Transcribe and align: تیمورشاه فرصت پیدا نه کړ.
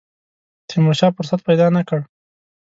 تیمورشاه 0.67 1.15
فرصت 1.17 1.39
پیدا 1.47 1.67
نه 1.75 1.81
کړ. 1.87 1.99